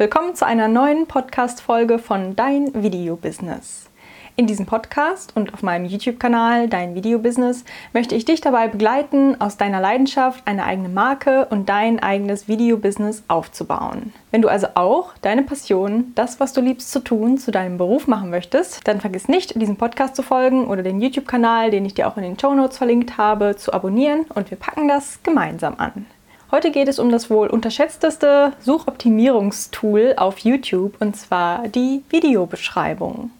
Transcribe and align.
Willkommen 0.00 0.36
zu 0.36 0.46
einer 0.46 0.68
neuen 0.68 1.08
Podcast-Folge 1.08 1.98
von 1.98 2.36
Dein 2.36 2.72
Video-Business. 2.72 3.90
In 4.36 4.46
diesem 4.46 4.64
Podcast 4.64 5.34
und 5.34 5.52
auf 5.52 5.64
meinem 5.64 5.86
YouTube-Kanal 5.86 6.68
Dein 6.68 6.94
Video-Business 6.94 7.64
möchte 7.92 8.14
ich 8.14 8.24
dich 8.24 8.40
dabei 8.40 8.68
begleiten, 8.68 9.40
aus 9.40 9.56
deiner 9.56 9.80
Leidenschaft 9.80 10.46
eine 10.46 10.66
eigene 10.66 10.88
Marke 10.88 11.46
und 11.46 11.68
dein 11.68 12.00
eigenes 12.00 12.46
Video-Business 12.46 13.24
aufzubauen. 13.26 14.12
Wenn 14.30 14.42
du 14.42 14.46
also 14.46 14.68
auch 14.76 15.14
deine 15.20 15.42
Passion, 15.42 16.12
das, 16.14 16.38
was 16.38 16.52
du 16.52 16.60
liebst 16.60 16.92
zu 16.92 17.00
tun, 17.00 17.36
zu 17.36 17.50
deinem 17.50 17.76
Beruf 17.76 18.06
machen 18.06 18.30
möchtest, 18.30 18.86
dann 18.86 19.00
vergiss 19.00 19.26
nicht, 19.26 19.60
diesem 19.60 19.74
Podcast 19.74 20.14
zu 20.14 20.22
folgen 20.22 20.68
oder 20.68 20.84
den 20.84 21.00
YouTube-Kanal, 21.00 21.72
den 21.72 21.84
ich 21.84 21.94
dir 21.94 22.06
auch 22.06 22.16
in 22.16 22.22
den 22.22 22.38
Show 22.38 22.54
Notes 22.54 22.78
verlinkt 22.78 23.18
habe, 23.18 23.56
zu 23.56 23.72
abonnieren 23.72 24.26
und 24.32 24.52
wir 24.52 24.58
packen 24.58 24.86
das 24.86 25.18
gemeinsam 25.24 25.74
an. 25.78 26.06
Heute 26.50 26.70
geht 26.70 26.88
es 26.88 26.98
um 26.98 27.12
das 27.12 27.28
wohl 27.28 27.48
unterschätzteste 27.48 28.54
Suchoptimierungstool 28.60 30.14
auf 30.16 30.38
YouTube 30.38 30.94
und 30.98 31.14
zwar 31.14 31.68
die 31.68 32.02
Videobeschreibung. 32.08 33.30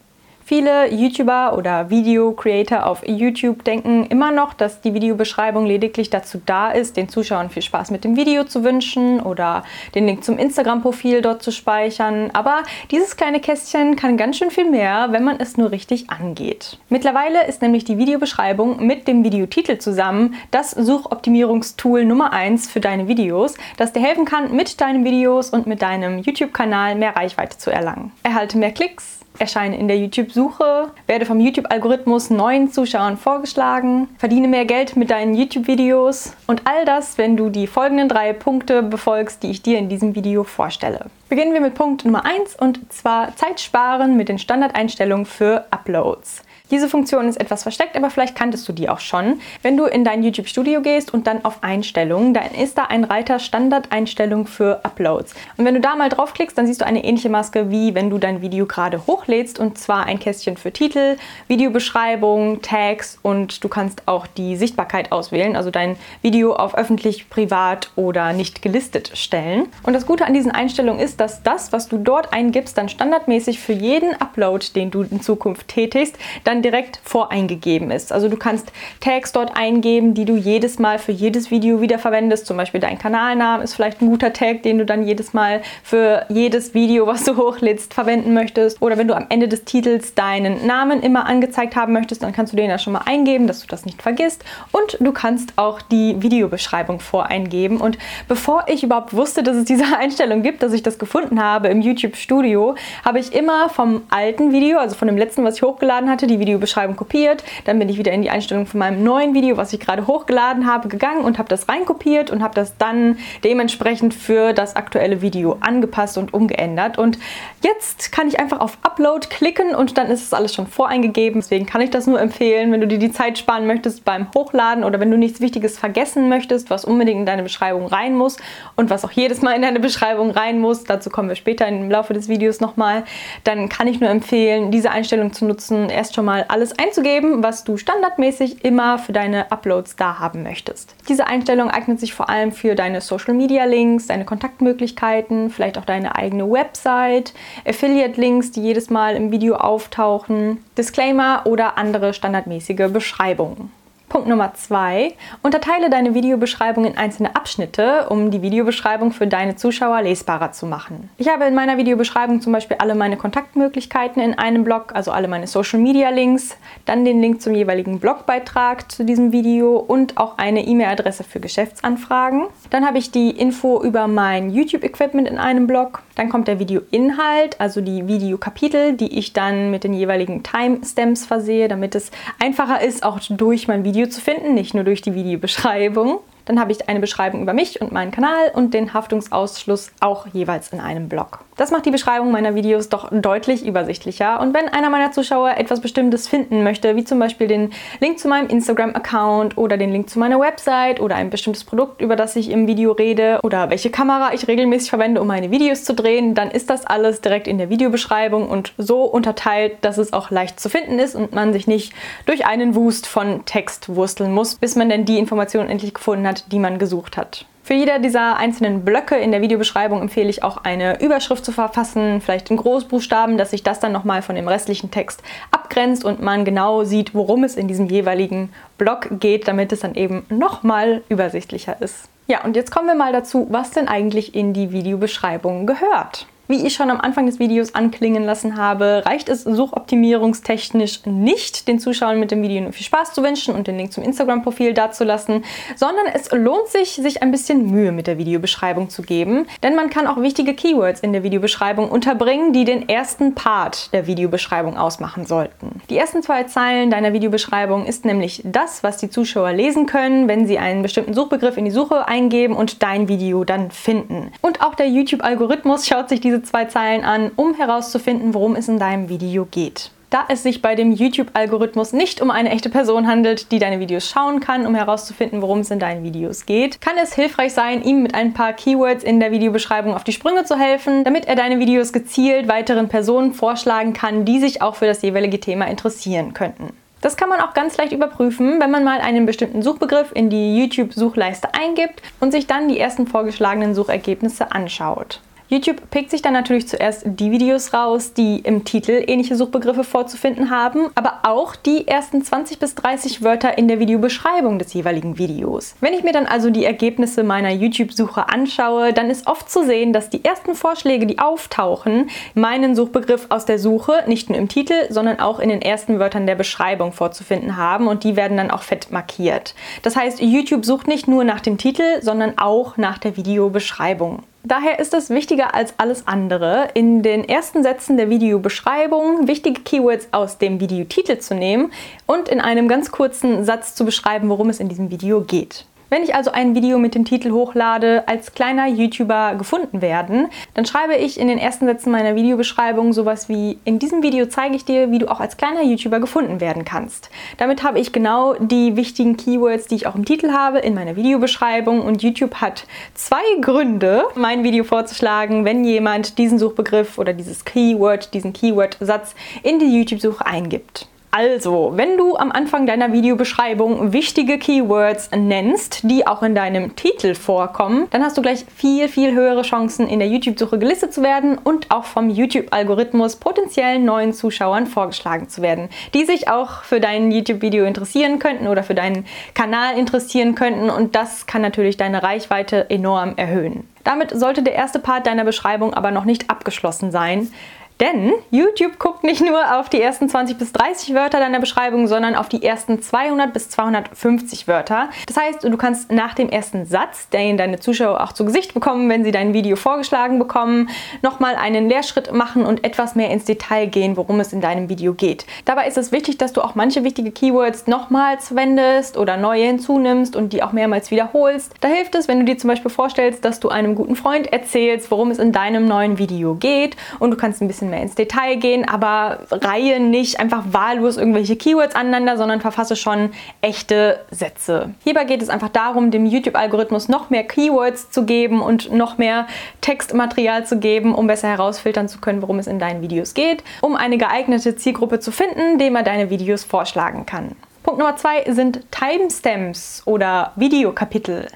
Viele 0.49 0.91
YouTuber 0.91 1.55
oder 1.55 1.91
Video-Creator 1.91 2.87
auf 2.87 3.07
YouTube 3.07 3.63
denken 3.63 4.07
immer 4.07 4.31
noch, 4.31 4.55
dass 4.55 4.81
die 4.81 4.95
Videobeschreibung 4.95 5.67
lediglich 5.67 6.09
dazu 6.09 6.41
da 6.43 6.71
ist, 6.71 6.97
den 6.97 7.07
Zuschauern 7.07 7.51
viel 7.51 7.61
Spaß 7.61 7.91
mit 7.91 8.03
dem 8.03 8.15
Video 8.15 8.43
zu 8.45 8.63
wünschen 8.63 9.19
oder 9.19 9.63
den 9.93 10.07
Link 10.07 10.23
zum 10.23 10.39
Instagram-Profil 10.39 11.21
dort 11.21 11.43
zu 11.43 11.51
speichern. 11.51 12.31
Aber 12.33 12.63
dieses 12.89 13.15
kleine 13.15 13.41
Kästchen 13.41 13.95
kann 13.95 14.17
ganz 14.17 14.37
schön 14.37 14.49
viel 14.49 14.67
mehr, 14.67 15.09
wenn 15.11 15.23
man 15.23 15.39
es 15.39 15.55
nur 15.55 15.69
richtig 15.69 16.09
angeht. 16.09 16.79
Mittlerweile 16.89 17.45
ist 17.45 17.61
nämlich 17.61 17.83
die 17.83 17.99
Videobeschreibung 17.99 18.83
mit 18.83 19.07
dem 19.07 19.23
Videotitel 19.23 19.77
zusammen 19.77 20.33
das 20.49 20.71
Suchoptimierungstool 20.71 22.05
Nummer 22.05 22.33
1 22.33 22.71
für 22.71 22.79
deine 22.79 23.07
Videos, 23.07 23.53
das 23.77 23.93
dir 23.93 24.01
helfen 24.01 24.25
kann, 24.25 24.55
mit 24.55 24.81
deinen 24.81 25.05
Videos 25.05 25.51
und 25.51 25.67
mit 25.67 25.83
deinem 25.83 26.17
YouTube-Kanal 26.17 26.95
mehr 26.95 27.15
Reichweite 27.15 27.59
zu 27.59 27.69
erlangen. 27.69 28.13
Erhalte 28.23 28.57
mehr 28.57 28.71
Klicks, 28.71 29.18
erscheine 29.39 29.77
in 29.77 29.87
der 29.87 29.97
YouTube-Suche, 29.97 30.91
werde 31.07 31.25
vom 31.25 31.39
YouTube-Algorithmus 31.39 32.29
neuen 32.29 32.71
Zuschauern 32.71 33.17
vorgeschlagen, 33.17 34.07
verdiene 34.17 34.47
mehr 34.47 34.65
Geld 34.65 34.95
mit 34.95 35.09
deinen 35.09 35.33
YouTube-Videos 35.35 36.33
und 36.47 36.61
all 36.65 36.85
das, 36.85 37.17
wenn 37.17 37.37
du 37.37 37.49
die 37.49 37.67
folgenden 37.67 38.09
drei 38.09 38.33
Punkte 38.33 38.83
befolgst, 38.83 39.43
die 39.43 39.51
ich 39.51 39.61
dir 39.61 39.77
in 39.77 39.89
diesem 39.89 40.15
Video 40.15 40.43
vorstelle. 40.43 41.05
Beginnen 41.29 41.53
wir 41.53 41.61
mit 41.61 41.75
Punkt 41.75 42.05
Nummer 42.05 42.25
1 42.25 42.55
und 42.55 42.91
zwar 42.91 43.35
Zeit 43.35 43.59
sparen 43.59 44.17
mit 44.17 44.29
den 44.29 44.39
Standardeinstellungen 44.39 45.25
für 45.25 45.65
Uploads. 45.71 46.43
Diese 46.71 46.87
Funktion 46.87 47.27
ist 47.27 47.39
etwas 47.39 47.63
versteckt, 47.63 47.95
aber 47.95 48.09
vielleicht 48.09 48.35
kanntest 48.35 48.67
du 48.69 48.73
die 48.73 48.89
auch 48.89 48.99
schon. 48.99 49.41
Wenn 49.63 49.75
du 49.75 49.85
in 49.85 50.03
dein 50.03 50.21
YouTube 50.21 50.47
Studio 50.47 50.81
gehst 50.81 51.13
und 51.13 51.25
dann 51.25 51.43
auf 51.43 51.63
Einstellungen, 51.63 52.33
dann 52.33 52.51
ist 52.51 52.77
da 52.77 52.83
ein 52.85 53.03
Reiter 53.03 53.39
Standardeinstellung 53.39 54.45
für 54.45 54.85
Uploads. 54.85 55.33
Und 55.57 55.65
wenn 55.65 55.73
du 55.73 55.81
da 55.81 55.95
mal 55.95 56.09
draufklickst, 56.09 56.57
dann 56.57 56.67
siehst 56.67 56.81
du 56.81 56.85
eine 56.85 57.03
ähnliche 57.03 57.29
Maske 57.29 57.71
wie 57.71 57.95
wenn 57.95 58.09
du 58.09 58.17
dein 58.17 58.41
Video 58.41 58.65
gerade 58.65 59.05
hochlädst 59.07 59.59
und 59.59 59.77
zwar 59.77 60.05
ein 60.05 60.19
Kästchen 60.19 60.57
für 60.57 60.71
Titel, 60.71 61.17
Videobeschreibung, 61.47 62.61
Tags 62.61 63.17
und 63.21 63.63
du 63.63 63.67
kannst 63.67 64.03
auch 64.07 64.27
die 64.27 64.55
Sichtbarkeit 64.55 65.11
auswählen, 65.11 65.55
also 65.55 65.71
dein 65.71 65.97
Video 66.21 66.53
auf 66.53 66.75
öffentlich, 66.75 67.29
privat 67.29 67.91
oder 67.95 68.33
nicht 68.33 68.61
gelistet 68.61 69.11
stellen. 69.15 69.67
Und 69.83 69.93
das 69.93 70.05
Gute 70.05 70.25
an 70.25 70.33
diesen 70.33 70.51
Einstellungen 70.51 70.99
ist, 70.99 71.19
dass 71.19 71.43
das, 71.43 71.71
was 71.71 71.87
du 71.87 71.97
dort 71.97 72.33
eingibst, 72.33 72.77
dann 72.77 72.89
standardmäßig 72.89 73.59
für 73.59 73.73
jeden 73.73 74.13
Upload, 74.21 74.67
den 74.75 74.91
du 74.91 75.01
in 75.01 75.21
Zukunft 75.21 75.67
tätigst, 75.67 76.17
dann 76.43 76.58
dann 76.59 76.61
direkt 76.61 76.99
voreingegeben 77.03 77.91
ist. 77.91 78.11
Also 78.11 78.27
du 78.29 78.37
kannst 78.37 78.71
Tags 78.99 79.31
dort 79.31 79.55
eingeben, 79.55 80.13
die 80.13 80.25
du 80.25 80.35
jedes 80.35 80.79
Mal 80.79 80.99
für 80.99 81.11
jedes 81.11 81.51
Video 81.51 81.81
wieder 81.81 81.99
verwendest. 81.99 82.45
Zum 82.45 82.57
Beispiel 82.57 82.79
dein 82.79 82.99
Kanalname 82.99 83.63
ist 83.63 83.75
vielleicht 83.75 84.01
ein 84.01 84.07
guter 84.07 84.33
Tag, 84.33 84.63
den 84.63 84.77
du 84.77 84.85
dann 84.85 85.03
jedes 85.03 85.33
Mal 85.33 85.61
für 85.83 86.25
jedes 86.29 86.73
Video, 86.73 87.07
was 87.07 87.23
du 87.23 87.37
hochlädst, 87.37 87.93
verwenden 87.93 88.33
möchtest. 88.33 88.81
Oder 88.81 88.97
wenn 88.97 89.07
du 89.07 89.15
am 89.15 89.27
Ende 89.29 89.47
des 89.47 89.63
Titels 89.63 90.13
deinen 90.13 90.65
Namen 90.67 91.01
immer 91.01 91.25
angezeigt 91.25 91.75
haben 91.75 91.93
möchtest, 91.93 92.23
dann 92.23 92.33
kannst 92.33 92.53
du 92.53 92.57
den 92.57 92.69
ja 92.69 92.77
schon 92.77 92.93
mal 92.93 93.03
eingeben, 93.05 93.47
dass 93.47 93.61
du 93.61 93.67
das 93.67 93.85
nicht 93.85 94.01
vergisst. 94.01 94.43
Und 94.71 94.97
du 94.99 95.11
kannst 95.11 95.53
auch 95.55 95.81
die 95.81 96.21
Videobeschreibung 96.21 96.99
voreingeben. 96.99 97.77
Und 97.79 97.97
bevor 98.27 98.65
ich 98.67 98.83
überhaupt 98.83 99.13
wusste, 99.13 99.43
dass 99.43 99.55
es 99.55 99.65
diese 99.65 99.85
Einstellung 99.97 100.41
gibt, 100.41 100.61
dass 100.63 100.73
ich 100.73 100.83
das 100.83 100.99
gefunden 100.99 101.41
habe 101.41 101.69
im 101.69 101.81
YouTube 101.81 102.15
Studio, 102.15 102.75
habe 103.05 103.19
ich 103.19 103.33
immer 103.33 103.69
vom 103.69 104.01
alten 104.09 104.51
Video, 104.51 104.79
also 104.79 104.95
von 104.95 105.07
dem 105.07 105.17
letzten, 105.17 105.43
was 105.43 105.55
ich 105.55 105.63
hochgeladen 105.63 106.09
hatte, 106.09 106.27
die 106.27 106.39
Video 106.39 106.48
Videobeschreibung 106.49 106.95
kopiert. 106.95 107.43
Dann 107.65 107.79
bin 107.79 107.89
ich 107.89 107.97
wieder 107.97 108.11
in 108.11 108.21
die 108.21 108.29
Einstellung 108.29 108.65
von 108.65 108.79
meinem 108.79 109.03
neuen 109.03 109.33
Video, 109.33 109.57
was 109.57 109.71
ich 109.71 109.79
gerade 109.79 110.07
hochgeladen 110.07 110.65
habe, 110.65 110.87
gegangen 110.87 111.23
und 111.23 111.37
habe 111.37 111.47
das 111.47 111.69
reinkopiert 111.69 112.31
und 112.31 112.41
habe 112.41 112.55
das 112.55 112.77
dann 112.77 113.17
dementsprechend 113.43 114.13
für 114.13 114.53
das 114.53 114.75
aktuelle 114.75 115.21
Video 115.21 115.57
angepasst 115.61 116.17
und 116.17 116.33
umgeändert. 116.33 116.97
Und 116.97 117.19
jetzt 117.63 118.11
kann 118.11 118.27
ich 118.27 118.39
einfach 118.39 118.59
auf 118.59 118.77
Upload 118.81 119.27
klicken 119.27 119.75
und 119.75 119.97
dann 119.97 120.07
ist 120.07 120.23
es 120.23 120.33
alles 120.33 120.53
schon 120.53 120.67
voreingegeben. 120.67 121.41
Deswegen 121.41 121.65
kann 121.65 121.81
ich 121.81 121.91
das 121.91 122.07
nur 122.07 122.19
empfehlen, 122.19 122.71
wenn 122.71 122.81
du 122.81 122.87
dir 122.87 122.99
die 122.99 123.11
Zeit 123.11 123.37
sparen 123.37 123.67
möchtest 123.67 124.03
beim 124.05 124.27
Hochladen 124.35 124.83
oder 124.83 124.99
wenn 124.99 125.11
du 125.11 125.17
nichts 125.17 125.41
Wichtiges 125.41 125.77
vergessen 125.77 126.29
möchtest, 126.29 126.69
was 126.69 126.85
unbedingt 126.85 127.19
in 127.19 127.25
deine 127.25 127.43
Beschreibung 127.43 127.85
rein 127.85 128.15
muss 128.15 128.37
und 128.75 128.89
was 128.89 129.05
auch 129.05 129.11
jedes 129.11 129.41
Mal 129.41 129.53
in 129.53 129.61
deine 129.61 129.79
Beschreibung 129.79 130.31
rein 130.31 130.59
muss. 130.59 130.83
Dazu 130.83 131.09
kommen 131.09 131.29
wir 131.29 131.35
später 131.35 131.67
im 131.67 131.91
Laufe 131.91 132.13
des 132.13 132.27
Videos 132.27 132.59
nochmal. 132.59 133.03
Dann 133.43 133.69
kann 133.69 133.87
ich 133.87 133.99
nur 133.99 134.09
empfehlen, 134.09 134.71
diese 134.71 134.91
Einstellung 134.91 135.33
zu 135.33 135.45
nutzen. 135.45 135.89
Erst 135.89 136.15
schon 136.15 136.25
mal 136.25 136.38
mal 136.39 136.45
alles 136.47 136.77
einzugeben, 136.77 137.43
was 137.43 137.63
du 137.63 137.77
standardmäßig 137.77 138.63
immer 138.63 138.97
für 138.97 139.11
deine 139.13 139.51
Uploads 139.51 139.95
da 139.95 140.19
haben 140.19 140.43
möchtest. 140.43 140.95
Diese 141.07 141.27
Einstellung 141.27 141.69
eignet 141.69 141.99
sich 141.99 142.13
vor 142.13 142.29
allem 142.29 142.51
für 142.51 142.75
deine 142.75 143.01
Social 143.01 143.33
Media 143.33 143.65
Links, 143.65 144.07
deine 144.07 144.25
Kontaktmöglichkeiten, 144.25 145.49
vielleicht 145.49 145.77
auch 145.77 145.85
deine 145.85 146.15
eigene 146.15 146.49
Website, 146.49 147.33
Affiliate 147.65 148.19
Links, 148.19 148.51
die 148.51 148.61
jedes 148.61 148.89
Mal 148.89 149.15
im 149.15 149.31
Video 149.31 149.55
auftauchen, 149.55 150.63
Disclaimer 150.77 151.41
oder 151.45 151.77
andere 151.77 152.13
standardmäßige 152.13 152.91
Beschreibungen. 152.91 153.71
Punkt 154.09 154.27
Nummer 154.27 154.53
zwei, 154.55 155.13
unterteile 155.43 155.91
deine 155.91 156.15
Videobeschreibung 156.15 156.85
in 156.85 156.97
einzelne 156.97 157.35
Abschnitte, 157.35 158.07
um 158.09 158.31
die 158.31 158.41
Videobeschreibung 158.41 159.11
für 159.11 159.27
deine 159.27 159.55
Zuschauer 159.55 160.01
lesbarer 160.01 160.51
zu 160.51 160.65
machen. 160.65 161.09
Ich 161.17 161.29
habe 161.29 161.45
in 161.45 161.53
meiner 161.53 161.77
Videobeschreibung 161.77 162.41
zum 162.41 162.51
Beispiel 162.51 162.77
alle 162.79 162.95
meine 162.95 163.17
Kontaktmöglichkeiten 163.17 164.21
in 164.21 164.37
einem 164.37 164.63
Blog, 164.63 164.91
also 164.95 165.11
alle 165.11 165.27
meine 165.27 165.45
Social 165.45 165.79
Media 165.79 166.09
Links, 166.09 166.57
dann 166.85 167.05
den 167.05 167.21
Link 167.21 167.41
zum 167.41 167.53
jeweiligen 167.53 167.99
Blogbeitrag 167.99 168.91
zu 168.91 169.05
diesem 169.05 169.31
Video 169.31 169.77
und 169.77 170.17
auch 170.17 170.39
eine 170.39 170.65
E-Mail-Adresse 170.65 171.23
für 171.23 171.39
Geschäftsanfragen. 171.39 172.47
Dann 172.71 172.85
habe 172.87 172.97
ich 172.97 173.11
die 173.11 173.29
Info 173.29 173.83
über 173.83 174.07
mein 174.07 174.49
YouTube-Equipment 174.49 175.29
in 175.29 175.37
einem 175.37 175.67
Blog. 175.67 176.01
Dann 176.15 176.29
kommt 176.29 176.47
der 176.47 176.59
Videoinhalt, 176.59 177.61
also 177.61 177.79
die 177.79 178.07
Videokapitel, 178.07 178.93
die 178.93 179.19
ich 179.19 179.33
dann 179.33 179.69
mit 179.69 179.83
den 179.83 179.93
jeweiligen 179.93 180.41
Timestamps 180.41 181.27
versehe, 181.27 181.67
damit 181.67 181.93
es 181.93 182.11
einfacher 182.39 182.81
ist, 182.81 183.03
auch 183.03 183.19
durch 183.29 183.67
mein 183.67 183.83
Video 183.83 183.98
Video 183.99 184.11
zu 184.11 184.21
finden, 184.21 184.53
nicht 184.53 184.73
nur 184.73 184.85
durch 184.85 185.01
die 185.01 185.13
Videobeschreibung. 185.13 186.19
Dann 186.45 186.57
habe 186.57 186.71
ich 186.71 186.87
eine 186.87 187.01
Beschreibung 187.01 187.41
über 187.41 187.51
mich 187.51 187.81
und 187.81 187.91
meinen 187.91 188.11
Kanal 188.11 188.49
und 188.53 188.73
den 188.73 188.93
Haftungsausschluss 188.93 189.91
auch 189.99 190.25
jeweils 190.27 190.71
in 190.71 190.79
einem 190.79 191.09
Blog. 191.09 191.43
Das 191.59 191.71
macht 191.71 191.85
die 191.85 191.91
Beschreibung 191.91 192.31
meiner 192.31 192.55
Videos 192.55 192.87
doch 192.87 193.09
deutlich 193.11 193.65
übersichtlicher. 193.65 194.39
Und 194.39 194.53
wenn 194.53 194.69
einer 194.69 194.89
meiner 194.89 195.11
Zuschauer 195.11 195.57
etwas 195.57 195.81
Bestimmtes 195.81 196.25
finden 196.25 196.63
möchte, 196.63 196.95
wie 196.95 197.03
zum 197.03 197.19
Beispiel 197.19 197.47
den 197.47 197.73
Link 197.99 198.17
zu 198.17 198.29
meinem 198.29 198.47
Instagram-Account 198.47 199.57
oder 199.57 199.75
den 199.75 199.91
Link 199.91 200.09
zu 200.09 200.19
meiner 200.19 200.39
Website 200.39 201.01
oder 201.01 201.17
ein 201.17 201.29
bestimmtes 201.29 201.65
Produkt, 201.65 201.99
über 201.99 202.15
das 202.15 202.37
ich 202.37 202.49
im 202.49 202.65
Video 202.67 202.93
rede 202.93 203.41
oder 203.43 203.69
welche 203.69 203.89
Kamera 203.89 204.33
ich 204.33 204.47
regelmäßig 204.47 204.89
verwende, 204.89 205.19
um 205.19 205.27
meine 205.27 205.51
Videos 205.51 205.83
zu 205.83 205.93
drehen, 205.93 206.33
dann 206.33 206.49
ist 206.49 206.69
das 206.69 206.85
alles 206.85 207.19
direkt 207.19 207.45
in 207.45 207.57
der 207.57 207.69
Videobeschreibung 207.69 208.47
und 208.47 208.71
so 208.77 209.03
unterteilt, 209.03 209.79
dass 209.81 209.97
es 209.97 210.13
auch 210.13 210.31
leicht 210.31 210.61
zu 210.61 210.69
finden 210.69 210.97
ist 210.97 211.13
und 211.13 211.35
man 211.35 211.51
sich 211.51 211.67
nicht 211.67 211.91
durch 212.25 212.45
einen 212.45 212.73
Wust 212.73 213.05
von 213.05 213.43
Text 213.43 213.93
wursteln 213.93 214.33
muss, 214.33 214.55
bis 214.55 214.77
man 214.77 214.87
denn 214.87 215.03
die 215.03 215.19
Information 215.19 215.67
endlich 215.67 215.93
gefunden 215.93 216.25
hat, 216.25 216.53
die 216.53 216.59
man 216.59 216.79
gesucht 216.79 217.17
hat. 217.17 217.45
Für 217.69 217.75
jeder 217.75 217.99
dieser 217.99 218.37
einzelnen 218.37 218.83
Blöcke 218.83 219.15
in 219.15 219.29
der 219.29 219.43
Videobeschreibung 219.43 220.01
empfehle 220.01 220.27
ich 220.27 220.41
auch 220.41 220.57
eine 220.57 220.99
Überschrift 221.03 221.45
zu 221.45 221.51
verfassen, 221.51 222.19
vielleicht 222.19 222.49
in 222.49 222.57
Großbuchstaben, 222.57 223.37
dass 223.37 223.51
sich 223.51 223.61
das 223.61 223.79
dann 223.79 223.91
nochmal 223.91 224.23
von 224.23 224.33
dem 224.33 224.47
restlichen 224.47 224.89
Text 224.89 225.21
abgrenzt 225.51 226.03
und 226.03 226.19
man 226.19 226.45
genau 226.45 226.83
sieht, 226.83 227.13
worum 227.13 227.43
es 227.43 227.55
in 227.55 227.67
diesem 227.67 227.85
jeweiligen 227.85 228.51
Block 228.79 229.09
geht, 229.19 229.47
damit 229.47 229.71
es 229.71 229.81
dann 229.81 229.93
eben 229.93 230.25
nochmal 230.29 231.03
übersichtlicher 231.09 231.79
ist. 231.79 232.09
Ja, 232.25 232.43
und 232.43 232.55
jetzt 232.55 232.71
kommen 232.71 232.87
wir 232.87 232.95
mal 232.95 233.13
dazu, 233.13 233.45
was 233.51 233.69
denn 233.69 233.87
eigentlich 233.87 234.33
in 234.33 234.53
die 234.53 234.71
Videobeschreibung 234.71 235.67
gehört. 235.67 236.25
Wie 236.51 236.65
ich 236.65 236.73
schon 236.73 236.89
am 236.89 236.99
Anfang 236.99 237.27
des 237.27 237.37
Videos 237.37 237.75
anklingen 237.75 238.23
lassen 238.23 238.57
habe, 238.57 239.03
reicht 239.05 239.29
es 239.29 239.43
suchoptimierungstechnisch 239.43 241.05
nicht, 241.05 241.67
den 241.67 241.77
Zuschauern 241.77 242.19
mit 242.19 242.31
dem 242.31 242.41
Video 242.41 242.63
nur 242.63 242.73
viel 242.73 242.87
Spaß 242.87 243.13
zu 243.13 243.21
wünschen 243.21 243.53
und 243.53 243.67
den 243.67 243.77
Link 243.77 243.93
zum 243.93 244.03
Instagram-Profil 244.03 244.73
dazulassen, 244.73 245.45
sondern 245.75 246.07
es 246.11 246.31
lohnt 246.31 246.67
sich, 246.69 246.93
sich 246.93 247.21
ein 247.21 247.29
bisschen 247.29 247.69
Mühe 247.69 247.91
mit 247.91 248.07
der 248.07 248.17
Videobeschreibung 248.17 248.89
zu 248.89 249.03
geben, 249.03 249.45
denn 249.61 249.75
man 249.75 249.91
kann 249.91 250.07
auch 250.07 250.19
wichtige 250.23 250.55
Keywords 250.55 251.01
in 251.01 251.13
der 251.13 251.21
Videobeschreibung 251.21 251.87
unterbringen, 251.87 252.51
die 252.51 252.65
den 252.65 252.89
ersten 252.89 253.35
Part 253.35 253.93
der 253.93 254.07
Videobeschreibung 254.07 254.75
ausmachen 254.75 255.27
sollten. 255.27 255.83
Die 255.91 255.97
ersten 255.99 256.23
zwei 256.23 256.45
Zeilen 256.45 256.89
deiner 256.89 257.13
Videobeschreibung 257.13 257.85
ist 257.85 258.05
nämlich 258.05 258.41
das, 258.43 258.81
was 258.81 258.97
die 258.97 259.11
Zuschauer 259.11 259.51
lesen 259.51 259.85
können, 259.85 260.27
wenn 260.27 260.47
sie 260.47 260.57
einen 260.57 260.81
bestimmten 260.81 261.13
Suchbegriff 261.13 261.57
in 261.57 261.65
die 261.65 261.69
Suche 261.69 262.07
eingeben 262.07 262.55
und 262.55 262.81
dein 262.81 263.07
Video 263.07 263.43
dann 263.43 263.69
finden. 263.69 264.31
Und 264.41 264.63
auch 264.63 264.73
der 264.73 264.87
YouTube-Algorithmus 264.87 265.85
schaut 265.85 266.09
sich 266.09 266.21
diese 266.21 266.38
zwei 266.43 266.65
Zeilen 266.65 267.03
an, 267.03 267.31
um 267.35 267.53
herauszufinden, 267.53 268.33
worum 268.33 268.55
es 268.55 268.67
in 268.67 268.79
deinem 268.79 269.09
Video 269.09 269.45
geht. 269.45 269.91
Da 270.09 270.25
es 270.27 270.41
sich 270.41 270.63
bei 270.63 270.73
dem 270.73 270.91
YouTube-Algorithmus 270.91 271.93
nicht 271.93 272.19
um 272.19 272.31
eine 272.31 272.49
echte 272.49 272.69
Person 272.69 273.05
handelt, 273.05 273.51
die 273.51 273.59
deine 273.59 273.79
Videos 273.79 274.09
schauen 274.09 274.39
kann, 274.39 274.65
um 274.65 274.73
herauszufinden, 274.73 275.43
worum 275.43 275.59
es 275.59 275.69
in 275.69 275.77
deinen 275.77 276.03
Videos 276.03 276.47
geht, 276.47 276.81
kann 276.81 276.97
es 276.97 277.13
hilfreich 277.13 277.53
sein, 277.53 277.83
ihm 277.83 278.01
mit 278.01 278.15
ein 278.15 278.33
paar 278.33 278.53
Keywords 278.53 279.03
in 279.03 279.19
der 279.19 279.31
Videobeschreibung 279.31 279.93
auf 279.93 280.03
die 280.03 280.11
Sprünge 280.11 280.45
zu 280.45 280.57
helfen, 280.57 281.03
damit 281.03 281.27
er 281.27 281.35
deine 281.35 281.59
Videos 281.59 281.93
gezielt 281.93 282.47
weiteren 282.47 282.89
Personen 282.89 283.33
vorschlagen 283.33 283.93
kann, 283.93 284.25
die 284.25 284.39
sich 284.39 284.63
auch 284.63 284.75
für 284.75 284.87
das 284.87 285.03
jeweilige 285.03 285.39
Thema 285.39 285.65
interessieren 285.65 286.33
könnten. 286.33 286.73
Das 287.01 287.15
kann 287.15 287.29
man 287.29 287.39
auch 287.39 287.53
ganz 287.53 287.77
leicht 287.77 287.93
überprüfen, 287.93 288.59
wenn 288.59 288.71
man 288.71 288.83
mal 288.83 288.99
einen 288.99 289.27
bestimmten 289.27 289.61
Suchbegriff 289.61 290.11
in 290.13 290.31
die 290.31 290.57
YouTube-Suchleiste 290.57 291.53
eingibt 291.53 292.01
und 292.19 292.31
sich 292.31 292.47
dann 292.47 292.67
die 292.67 292.79
ersten 292.79 293.05
vorgeschlagenen 293.05 293.75
Suchergebnisse 293.75 294.51
anschaut. 294.51 295.21
YouTube 295.51 295.89
pickt 295.89 296.11
sich 296.11 296.21
dann 296.21 296.33
natürlich 296.33 296.67
zuerst 296.67 297.01
die 297.05 297.31
Videos 297.31 297.73
raus, 297.73 298.13
die 298.13 298.37
im 298.37 298.65
Titel 298.65 299.03
ähnliche 299.07 299.35
Suchbegriffe 299.35 299.83
vorzufinden 299.83 300.51
haben, 300.51 300.91
aber 300.93 301.21
auch 301.23 301.55
die 301.55 301.87
ersten 301.87 302.23
20 302.23 302.59
bis 302.59 302.75
30 302.75 303.23
Wörter 303.23 303.57
in 303.57 303.67
der 303.67 303.79
Videobeschreibung 303.79 304.59
des 304.59 304.75
jeweiligen 304.75 305.17
Videos. 305.17 305.73
Wenn 305.81 305.95
ich 305.95 306.03
mir 306.03 306.13
dann 306.13 306.27
also 306.27 306.51
die 306.51 306.65
Ergebnisse 306.65 307.23
meiner 307.23 307.49
YouTube-Suche 307.49 308.29
anschaue, 308.29 308.93
dann 308.93 309.09
ist 309.09 309.25
oft 309.25 309.49
zu 309.49 309.65
sehen, 309.65 309.91
dass 309.91 310.11
die 310.11 310.23
ersten 310.23 310.53
Vorschläge, 310.53 311.07
die 311.07 311.17
auftauchen, 311.17 312.11
meinen 312.35 312.75
Suchbegriff 312.75 313.25
aus 313.29 313.45
der 313.45 313.57
Suche 313.57 314.03
nicht 314.05 314.29
nur 314.29 314.37
im 314.37 314.49
Titel, 314.49 314.75
sondern 314.91 315.19
auch 315.19 315.39
in 315.39 315.49
den 315.49 315.63
ersten 315.63 315.97
Wörtern 315.97 316.27
der 316.27 316.35
Beschreibung 316.35 316.91
vorzufinden 316.91 317.57
haben 317.57 317.87
und 317.87 318.03
die 318.03 318.15
werden 318.15 318.37
dann 318.37 318.51
auch 318.51 318.61
fett 318.61 318.91
markiert. 318.91 319.55
Das 319.81 319.95
heißt, 319.95 320.21
YouTube 320.21 320.63
sucht 320.63 320.87
nicht 320.87 321.07
nur 321.07 321.23
nach 321.23 321.39
dem 321.39 321.57
Titel, 321.57 322.01
sondern 322.01 322.37
auch 322.37 322.77
nach 322.77 322.99
der 322.99 323.17
Videobeschreibung. 323.17 324.21
Daher 324.43 324.79
ist 324.79 324.93
es 324.93 325.09
wichtiger 325.09 325.53
als 325.53 325.73
alles 325.77 326.07
andere, 326.07 326.69
in 326.73 327.03
den 327.03 327.27
ersten 327.27 327.61
Sätzen 327.61 327.97
der 327.97 328.09
Videobeschreibung 328.09 329.27
wichtige 329.27 329.61
Keywords 329.61 330.07
aus 330.11 330.37
dem 330.37 330.61
Videotitel 330.61 331.17
zu 331.19 331.35
nehmen 331.35 331.73
und 332.05 332.29
in 332.29 332.39
einem 332.39 332.69
ganz 332.69 332.89
kurzen 332.89 333.43
Satz 333.43 333.75
zu 333.75 333.83
beschreiben, 333.83 334.29
worum 334.29 334.49
es 334.49 334.61
in 334.61 334.69
diesem 334.69 334.91
Video 334.91 335.21
geht. 335.21 335.65
Wenn 335.89 336.03
ich 336.03 336.13
also 336.13 336.31
ein 336.31 336.53
Video 336.53 336.77
mit 336.77 336.93
dem 336.93 337.03
Titel 337.03 337.31
hochlade, 337.31 338.07
als 338.07 338.33
kleiner 338.33 338.67
YouTuber 338.67 339.35
gefunden 339.35 339.81
werden, 339.81 340.27
dann 340.53 340.65
schreibe 340.65 340.95
ich 340.95 341.19
in 341.19 341.27
den 341.27 341.39
ersten 341.39 341.65
Sätzen 341.65 341.91
meiner 341.91 342.15
Videobeschreibung 342.15 342.93
sowas 342.93 343.27
wie, 343.27 343.57
in 343.65 343.79
diesem 343.79 344.03
Video 344.03 344.27
zeige 344.27 344.55
ich 344.55 344.65
dir, 344.65 344.91
wie 344.91 344.99
du 344.99 345.09
auch 345.09 345.19
als 345.19 345.35
kleiner 345.35 345.63
YouTuber 345.63 345.99
gefunden 345.99 346.41
werden 346.41 346.63
kannst. 346.63 347.09
Damit 347.37 347.63
habe 347.63 347.79
ich 347.79 347.91
genau 347.91 348.35
die 348.35 348.75
wichtigen 348.75 349.17
Keywords, 349.17 349.65
die 349.65 349.75
ich 349.75 349.87
auch 349.87 349.95
im 349.95 350.05
Titel 350.05 350.31
habe, 350.31 350.59
in 350.59 350.75
meiner 350.75 350.95
Videobeschreibung 350.95 351.81
und 351.81 352.03
YouTube 352.03 352.35
hat 352.35 352.67
zwei 352.93 353.23
Gründe, 353.41 354.03
mein 354.13 354.43
Video 354.43 354.63
vorzuschlagen, 354.63 355.43
wenn 355.43 355.63
jemand 355.63 356.19
diesen 356.19 356.37
Suchbegriff 356.37 356.99
oder 356.99 357.13
dieses 357.13 357.45
Keyword, 357.45 358.13
diesen 358.13 358.33
Keyword-Satz 358.33 359.15
in 359.41 359.57
die 359.57 359.75
YouTube-Suche 359.75 360.23
eingibt. 360.23 360.87
Also, 361.11 361.71
wenn 361.73 361.97
du 361.97 362.17
am 362.17 362.31
Anfang 362.31 362.67
deiner 362.67 362.93
Videobeschreibung 362.93 363.93
wichtige 363.93 364.37
Keywords 364.37 365.09
nennst, 365.15 365.89
die 365.89 366.05
auch 366.05 366.21
in 366.21 366.35
deinem 366.35 366.75
Titel 366.75 367.15
vorkommen, 367.15 367.87
dann 367.89 368.03
hast 368.03 368.15
du 368.15 368.21
gleich 368.21 368.45
viel, 368.55 368.87
viel 368.87 369.13
höhere 369.13 369.41
Chancen, 369.41 369.87
in 369.87 369.97
der 369.97 370.07
YouTube-Suche 370.07 370.59
gelistet 370.59 370.93
zu 370.93 371.01
werden 371.01 371.39
und 371.39 371.71
auch 371.71 371.85
vom 371.85 372.11
YouTube-Algorithmus 372.11 373.15
potenziellen 373.15 373.85
neuen 373.85 374.13
Zuschauern 374.13 374.67
vorgeschlagen 374.67 375.29
zu 375.29 375.41
werden, 375.41 375.69
die 375.95 376.05
sich 376.05 376.29
auch 376.29 376.61
für 376.61 376.79
dein 376.79 377.11
YouTube-Video 377.11 377.65
interessieren 377.65 378.19
könnten 378.19 378.47
oder 378.47 378.61
für 378.61 378.75
deinen 378.75 379.07
Kanal 379.33 379.79
interessieren 379.79 380.35
könnten 380.35 380.69
und 380.69 380.95
das 380.95 381.25
kann 381.25 381.41
natürlich 381.41 381.75
deine 381.75 382.03
Reichweite 382.03 382.69
enorm 382.69 383.13
erhöhen. 383.15 383.67
Damit 383.83 384.11
sollte 384.11 384.43
der 384.43 384.53
erste 384.53 384.77
Part 384.77 385.07
deiner 385.07 385.23
Beschreibung 385.23 385.73
aber 385.73 385.89
noch 385.89 386.05
nicht 386.05 386.29
abgeschlossen 386.29 386.91
sein. 386.91 387.31
Denn 387.79 388.11
YouTube 388.29 388.77
guckt 388.77 389.05
nicht 389.05 389.21
nur 389.21 389.57
auf 389.57 389.69
die 389.69 389.81
ersten 389.81 390.09
20 390.09 390.37
bis 390.37 390.51
30 390.51 390.93
Wörter 390.93 391.19
deiner 391.19 391.39
Beschreibung, 391.39 391.87
sondern 391.87 392.15
auf 392.15 392.27
die 392.27 392.43
ersten 392.43 392.81
200 392.81 393.31
bis 393.31 393.49
250 393.49 394.49
Wörter. 394.49 394.89
Das 395.07 395.15
heißt, 395.15 395.45
du 395.45 395.57
kannst 395.57 395.89
nach 395.89 396.13
dem 396.13 396.27
ersten 396.27 396.65
Satz, 396.65 397.07
den 397.07 397.37
deine 397.37 397.59
Zuschauer 397.59 398.03
auch 398.03 398.11
zu 398.11 398.25
Gesicht 398.25 398.53
bekommen, 398.53 398.89
wenn 398.89 399.05
sie 399.05 399.11
dein 399.11 399.33
Video 399.33 399.55
vorgeschlagen 399.55 400.19
bekommen, 400.19 400.69
nochmal 401.01 401.35
einen 401.35 401.69
Lehrschritt 401.69 402.11
machen 402.11 402.45
und 402.45 402.65
etwas 402.65 402.95
mehr 402.95 403.11
ins 403.11 403.23
Detail 403.23 403.67
gehen, 403.67 403.95
worum 403.95 404.19
es 404.19 404.33
in 404.33 404.41
deinem 404.41 404.67
Video 404.67 404.93
geht. 404.93 405.25
Dabei 405.45 405.65
ist 405.67 405.77
es 405.77 405.93
wichtig, 405.93 406.17
dass 406.17 406.33
du 406.33 406.41
auch 406.41 406.55
manche 406.55 406.83
wichtige 406.83 407.11
Keywords 407.11 407.67
nochmals 407.67 408.27
verwendest 408.27 408.97
oder 408.97 409.15
neue 409.15 409.45
hinzunimmst 409.45 410.17
und 410.17 410.33
die 410.33 410.43
auch 410.43 410.51
mehrmals 410.51 410.91
wiederholst. 410.91 411.53
Da 411.61 411.69
hilft 411.69 411.95
es, 411.95 412.09
wenn 412.09 412.19
du 412.19 412.25
dir 412.25 412.37
zum 412.37 412.49
Beispiel 412.49 412.71
vorstellst, 412.71 413.23
dass 413.23 413.39
du 413.39 413.47
einem 413.47 413.75
guten 413.75 413.95
Freund 413.95 414.31
erzählst, 414.33 414.91
worum 414.91 415.11
es 415.11 415.17
in 415.19 415.31
deinem 415.31 415.65
neuen 415.65 415.97
Video 415.97 416.35
geht 416.35 416.75
und 416.99 417.11
du 417.11 417.17
kannst 417.17 417.41
ein 417.41 417.47
bisschen 417.69 417.71
mehr 417.71 417.81
ins 417.81 417.95
Detail 417.95 418.35
gehen, 418.35 418.67
aber 418.67 419.19
reihe 419.31 419.79
nicht 419.79 420.19
einfach 420.19 420.43
wahllos 420.51 420.97
irgendwelche 420.97 421.35
Keywords 421.35 421.75
aneinander, 421.75 422.17
sondern 422.17 422.41
verfasse 422.41 422.75
schon 422.75 423.11
echte 423.41 423.99
Sätze. 424.11 424.73
Hierbei 424.83 425.05
geht 425.05 425.21
es 425.21 425.29
einfach 425.29 425.49
darum, 425.49 425.91
dem 425.91 426.05
YouTube-Algorithmus 426.05 426.89
noch 426.89 427.09
mehr 427.09 427.23
Keywords 427.23 427.91
zu 427.91 428.05
geben 428.05 428.41
und 428.41 428.71
noch 428.71 428.97
mehr 428.97 429.27
Textmaterial 429.61 430.45
zu 430.45 430.59
geben, 430.59 430.93
um 430.93 431.07
besser 431.07 431.29
herausfiltern 431.29 431.87
zu 431.87 431.99
können, 431.99 432.21
worum 432.21 432.39
es 432.39 432.47
in 432.47 432.59
deinen 432.59 432.81
Videos 432.81 433.13
geht, 433.13 433.43
um 433.61 433.75
eine 433.75 433.97
geeignete 433.97 434.55
Zielgruppe 434.55 434.99
zu 434.99 435.11
finden, 435.11 435.57
dem 435.59 435.75
er 435.75 435.83
deine 435.83 436.09
Videos 436.09 436.43
vorschlagen 436.43 437.05
kann. 437.05 437.35
Punkt 437.63 437.79
Nummer 437.79 437.97
zwei 437.97 438.23
sind 438.31 438.61
Timestamps 438.71 439.83
oder 439.85 440.31
Videokapitel. 440.35 441.27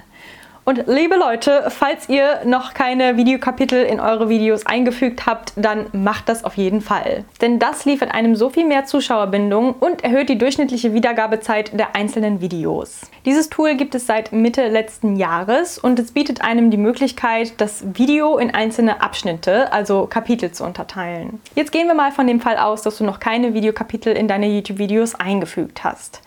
Und 0.66 0.86
liebe 0.88 1.16
Leute, 1.16 1.66
falls 1.68 2.08
ihr 2.08 2.40
noch 2.46 2.74
keine 2.74 3.18
Videokapitel 3.18 3.84
in 3.84 4.00
eure 4.00 4.30
Videos 4.30 4.66
eingefügt 4.66 5.26
habt, 5.26 5.52
dann 5.58 5.88
macht 5.92 6.30
das 6.30 6.46
auf 6.46 6.56
jeden 6.56 6.80
Fall. 6.80 7.26
Denn 7.42 7.60
das 7.60 7.84
liefert 7.84 8.14
einem 8.14 8.38
so 8.38 8.50
viel 8.50 8.66
mehr 8.66 8.86
Zuschauerbindung 8.86 9.74
und 9.74 10.06
erhöht 10.06 10.30
die 10.30 10.38
durchschnittliche 10.38 10.94
Wiedergabezeit 10.94 11.78
der 11.78 11.98
einzelnen 11.98 12.40
Videos. 12.40 13.02
Dieses 13.26 13.50
Tool 13.50 13.76
gibt 13.76 13.94
es 13.94 14.08
seit 14.08 14.32
Mitte 14.32 14.70
letzten 14.70 15.18
Jahres 15.18 15.78
und 15.78 16.00
es 16.00 16.14
bietet 16.14 16.42
einem 16.42 16.72
die 16.72 16.78
Möglichkeit, 16.78 17.56
das 17.58 17.84
Video 17.94 18.38
in 18.38 18.54
einzelne 18.54 19.02
Abschnitte, 19.02 19.72
also 19.74 20.08
Kapitel 20.08 20.52
zu 20.52 20.64
unterteilen. 20.64 21.42
Jetzt 21.56 21.74
gehen 21.74 21.88
wir 21.88 21.94
mal 21.94 22.14
von 22.14 22.26
dem 22.26 22.40
Fall 22.40 22.58
aus, 22.58 22.84
dass 22.84 22.98
du 22.98 23.04
noch 23.04 23.20
keine 23.20 23.54
Videokapitel 23.54 24.16
in 24.16 24.30
deine 24.30 24.48
YouTube-Videos 24.48 25.16
eingefügt 25.16 25.84
hast. 25.84 26.22